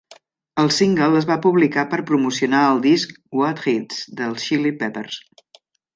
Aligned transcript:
El 0.61 0.69
single 0.77 1.09
es 1.19 1.27
va 1.31 1.35
publicar 1.43 1.83
per 1.91 1.99
promocionar 2.11 2.61
el 2.71 2.81
disc 2.89 3.13
What 3.41 3.63
Hits!? 3.75 4.01
dels 4.23 4.47
Chili 4.49 4.73
Peppers. 4.81 5.21